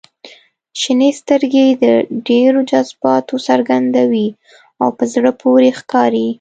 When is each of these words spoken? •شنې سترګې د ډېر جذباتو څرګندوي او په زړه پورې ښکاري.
•شنې 0.81 1.09
سترګې 1.21 1.67
د 1.83 1.85
ډېر 2.27 2.51
جذباتو 2.69 3.35
څرګندوي 3.47 4.27
او 4.81 4.89
په 4.97 5.03
زړه 5.13 5.31
پورې 5.41 5.69
ښکاري. 5.79 6.27